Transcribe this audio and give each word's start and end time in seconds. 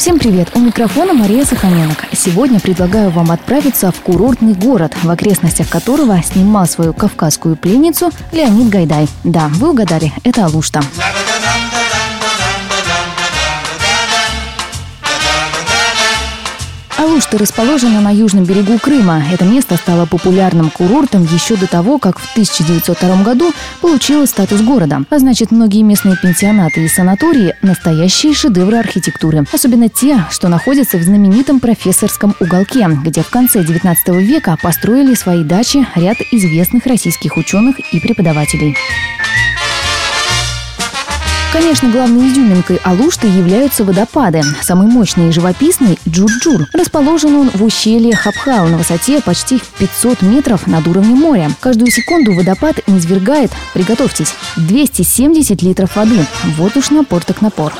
Всем 0.00 0.18
привет! 0.18 0.48
У 0.54 0.60
микрофона 0.60 1.12
Мария 1.12 1.44
Саханенок. 1.44 2.06
Сегодня 2.14 2.58
предлагаю 2.58 3.10
вам 3.10 3.30
отправиться 3.30 3.92
в 3.92 4.00
курортный 4.00 4.54
город, 4.54 4.94
в 5.02 5.10
окрестностях 5.10 5.68
которого 5.68 6.22
снимал 6.22 6.64
свою 6.64 6.94
кавказскую 6.94 7.54
пленницу 7.54 8.10
Леонид 8.32 8.70
Гайдай. 8.70 9.08
Да, 9.24 9.48
вы 9.56 9.72
угадали, 9.72 10.10
это 10.24 10.46
Алушта. 10.46 10.78
Алушта 10.78 11.19
расположена 17.40 18.00
на 18.00 18.12
южном 18.12 18.44
берегу 18.44 18.78
Крыма. 18.78 19.22
Это 19.32 19.44
место 19.44 19.76
стало 19.76 20.04
популярным 20.04 20.70
курортом 20.70 21.24
еще 21.24 21.56
до 21.56 21.66
того, 21.66 21.98
как 21.98 22.18
в 22.18 22.32
1902 22.32 23.22
году 23.22 23.52
получило 23.80 24.26
статус 24.26 24.60
города. 24.60 25.02
А 25.08 25.18
значит, 25.18 25.50
многие 25.50 25.82
местные 25.82 26.16
пенсионаты 26.20 26.84
и 26.84 26.88
санатории– 26.88 27.54
настоящие 27.62 28.34
шедевры 28.34 28.76
архитектуры. 28.76 29.44
Особенно 29.52 29.88
те, 29.88 30.26
что 30.30 30.48
находятся 30.48 30.98
в 30.98 31.02
знаменитом 31.02 31.60
профессорском 31.60 32.34
уголке, 32.38 32.86
где 33.02 33.22
в 33.22 33.30
конце 33.30 33.64
19 33.64 34.08
века 34.16 34.56
построили 34.62 35.14
свои 35.14 35.42
дачи 35.42 35.86
ряд 35.94 36.18
известных 36.32 36.86
российских 36.86 37.36
ученых 37.36 37.76
и 37.92 38.00
преподавателей. 38.00 38.76
Конечно, 41.52 41.90
главной 41.90 42.28
изюминкой 42.28 42.80
Алушты 42.84 43.26
являются 43.26 43.82
водопады. 43.82 44.40
Самый 44.62 44.86
мощный 44.86 45.30
и 45.30 45.32
живописный– 45.32 45.98
Джур-Джур. 46.08 46.68
Расположен 46.72 47.34
он 47.34 47.50
в 47.50 47.64
ущелье 47.64 48.14
Хапхал 48.14 48.68
на 48.68 48.78
высоте 48.78 49.20
почти 49.20 49.58
в 49.58 49.66
500 49.78 50.22
метров 50.22 50.68
над 50.68 50.86
уровнем 50.86 51.16
моря. 51.16 51.50
Каждую 51.58 51.90
секунду 51.90 52.34
водопад 52.34 52.86
низвергает, 52.86 53.50
приготовьтесь, 53.74 54.32
270 54.56 55.60
литров 55.62 55.96
воды. 55.96 56.24
Вот 56.56 56.76
уж 56.76 56.90
напор 56.90 57.24
так 57.24 57.40
напор. 57.42 57.72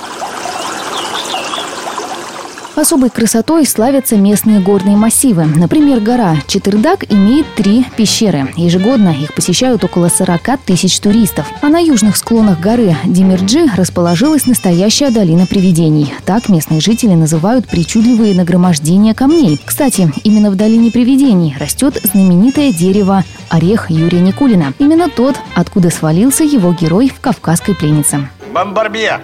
Особой 2.80 3.10
красотой 3.10 3.66
славятся 3.66 4.16
местные 4.16 4.58
горные 4.58 4.96
массивы. 4.96 5.44
Например, 5.44 6.00
гора 6.00 6.38
Чатыр-Даг 6.46 7.04
имеет 7.12 7.44
три 7.54 7.84
пещеры. 7.94 8.54
Ежегодно 8.56 9.10
их 9.10 9.34
посещают 9.34 9.84
около 9.84 10.08
40 10.08 10.58
тысяч 10.64 10.98
туристов. 10.98 11.46
А 11.60 11.68
на 11.68 11.78
южных 11.78 12.16
склонах 12.16 12.58
горы 12.58 12.96
Демерджи 13.04 13.66
расположилась 13.76 14.46
настоящая 14.46 15.10
долина 15.10 15.44
привидений. 15.44 16.14
Так 16.24 16.48
местные 16.48 16.80
жители 16.80 17.12
называют 17.12 17.68
причудливые 17.68 18.34
нагромождения 18.34 19.12
камней. 19.12 19.60
Кстати, 19.62 20.10
именно 20.24 20.50
в 20.50 20.56
долине 20.56 20.90
привидений 20.90 21.54
растет 21.60 22.00
знаменитое 22.02 22.72
дерево 22.72 23.24
орех 23.50 23.90
Юрия 23.90 24.20
Никулина. 24.20 24.72
Именно 24.78 25.10
тот, 25.10 25.36
откуда 25.54 25.90
свалился 25.90 26.44
его 26.44 26.72
герой 26.72 27.10
в 27.14 27.20
«Кавказской 27.20 27.74
пленнице». 27.74 28.26
Бомбарбия. 28.54 29.20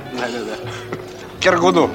Киргуду. 1.41 1.88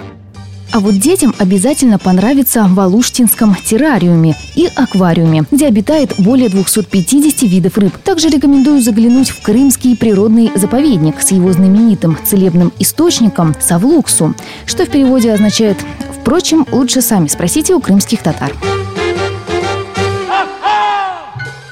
А 0.73 0.80
вот 0.80 0.97
детям 0.97 1.36
обязательно 1.38 2.00
понравится 2.00 2.66
в 2.67 2.80
Алуштинском 2.80 3.55
террариуме 3.55 4.36
и 4.55 4.69
аквариуме, 4.75 5.44
где 5.52 5.67
обитает 5.67 6.14
более 6.17 6.50
250 6.50 7.41
видов 7.44 7.77
рыб. 7.77 7.97
Также 8.03 8.30
рекомендую 8.30 8.81
заглянуть 8.81 9.30
в 9.30 9.42
Крымский 9.42 9.97
природный 9.97 10.52
заповедник 10.55 11.22
с 11.22 11.31
его 11.31 11.52
знаменитым 11.52 12.17
целебным 12.23 12.72
источником 12.80 13.55
Савлуксу, 13.59 14.33
что 14.66 14.86
в 14.86 14.89
переводе 14.89 15.33
означает 15.33 15.77
Впрочем, 16.22 16.67
лучше 16.72 17.02
сами 17.02 17.27
спросите 17.27 17.73
у 17.73 17.81
крымских 17.81 18.22
татар. 18.22 18.53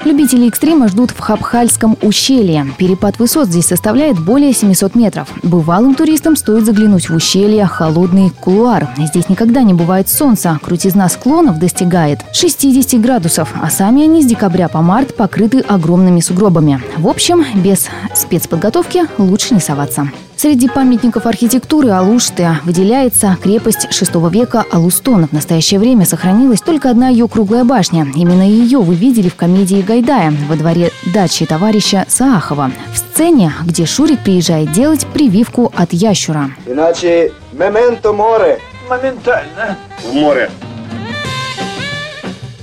Любители 0.05 0.47
экстрима 0.47 0.88
ждут 0.88 1.11
в 1.11 1.19
Хабхальском 1.19 1.97
ущелье. 2.02 2.66
Перепад 2.78 3.19
высот 3.19 3.47
здесь 3.47 3.66
составляет 3.66 4.17
более 4.17 4.53
700 4.53 4.95
метров. 4.95 5.28
Бывалым 5.44 5.94
туристам 5.94 6.38
стоит 6.38 6.66
заглянуть 6.66 7.09
в 7.09 7.16
ущелье 7.16 7.66
«Холодный 7.66 8.30
кулуар». 8.30 8.89
Здесь 8.97 9.27
никогда 9.27 9.61
не 9.61 9.73
бывает 9.73 10.08
солнца. 10.08 10.58
Крутизна 10.64 11.09
склонов 11.09 11.59
достигает 11.59 12.20
60 12.31 13.00
градусов, 13.02 13.53
а 13.61 13.70
сами 13.70 14.03
они 14.03 14.23
с 14.23 14.25
декабря 14.25 14.70
по 14.70 14.82
март 14.82 15.15
покрыты 15.15 15.60
огромными 15.60 16.21
сугробами. 16.21 16.81
В 16.98 17.08
общем, 17.08 17.43
без 17.55 17.87
спецподготовки 18.16 19.04
лучше 19.17 19.54
не 19.54 19.60
соваться. 19.60 20.10
Среди 20.42 20.70
памятников 20.70 21.26
архитектуры 21.26 21.89
Алушты 21.89 22.48
выделяется 22.64 23.38
крепость 23.44 23.89
VI 23.92 24.32
века 24.32 24.64
Алустон. 24.72 25.27
В 25.27 25.33
настоящее 25.33 25.82
время 25.82 26.05
сохранилась 26.05 26.61
только 26.61 26.89
одна 26.89 27.10
ее 27.10 27.27
круглая 27.27 27.66
башня. 27.66 28.08
Именно 28.16 28.44
ее 28.44 28.78
вы 28.80 28.95
видели 28.95 29.28
в 29.28 29.36
комедии 29.36 29.82
Гайдая 29.86 30.33
во 30.48 30.55
дворе 30.55 30.92
дачи 31.14 31.45
товарища 31.45 32.05
Саахова. 32.08 32.72
В 32.94 32.98
сцене, 32.98 33.52
где 33.66 33.86
Шурик 33.86 34.23
приезжает 34.23 34.72
делать 34.72 35.05
прививку 35.08 35.73
от 35.76 35.92
ящура. 35.92 36.52
Иначе 36.66 37.33
мементо 37.52 38.14
море. 38.14 38.61
Моментально. 38.89 39.78
В 40.02 40.14
море. 40.14 40.49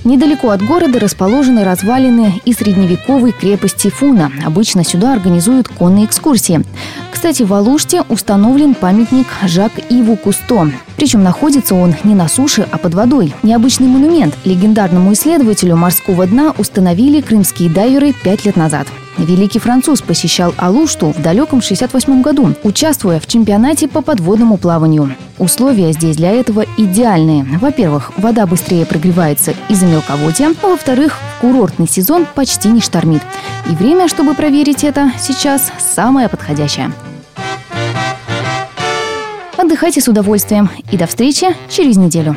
Недалеко 0.07 0.51
от 0.51 0.61
города 0.61 1.01
расположены 1.01 1.65
развалины 1.65 2.41
и 2.45 2.53
средневековой 2.53 3.33
крепости 3.33 3.89
Фуна. 3.89 4.31
Обычно 4.45 4.85
сюда 4.85 5.11
организуют 5.11 5.67
конные 5.67 6.05
экскурсии. 6.05 6.63
Кстати, 7.11 7.43
в 7.43 7.53
Алуште 7.53 8.03
установлен 8.07 8.73
памятник 8.73 9.27
Жак-Иву 9.43 10.15
Кусто. 10.15 10.71
Причем 10.95 11.23
находится 11.23 11.75
он 11.75 11.93
не 12.05 12.15
на 12.15 12.29
суше, 12.29 12.65
а 12.71 12.77
под 12.77 12.93
водой. 12.93 13.33
Необычный 13.43 13.87
монумент 13.87 14.33
легендарному 14.45 15.11
исследователю 15.11 15.75
морского 15.75 16.25
дна 16.25 16.53
установили 16.57 17.19
крымские 17.19 17.69
дайверы 17.69 18.13
пять 18.13 18.45
лет 18.45 18.55
назад. 18.55 18.87
Великий 19.17 19.59
француз 19.59 20.01
посещал 20.01 20.53
Алушту 20.55 21.07
в 21.07 21.21
далеком 21.21 21.61
68 21.61 22.21
году, 22.21 22.53
участвуя 22.63 23.19
в 23.19 23.27
чемпионате 23.27 23.89
по 23.89 24.01
подводному 24.01 24.55
плаванию. 24.55 25.11
Условия 25.39 25.91
здесь 25.93 26.15
для 26.15 26.31
этого 26.31 26.65
идеальные. 26.77 27.43
Во-первых, 27.61 28.11
вода 28.17 28.47
быстрее 28.47 28.85
прогревается 28.85 29.53
из-за 29.69 29.85
мелководья, 29.85 30.53
а 30.63 30.67
во-вторых, 30.67 31.19
курортный 31.41 31.87
сезон 31.87 32.25
почти 32.33 32.69
не 32.69 32.81
штормит. 32.81 33.21
И 33.69 33.75
время, 33.75 34.07
чтобы 34.07 34.33
проверить 34.33 34.83
это, 34.83 35.11
сейчас 35.19 35.71
самое 35.77 36.27
подходящее. 36.27 36.91
Отдыхайте 39.57 40.01
с 40.01 40.07
удовольствием 40.07 40.69
и 40.91 40.97
до 40.97 41.05
встречи 41.05 41.47
через 41.69 41.97
неделю. 41.97 42.35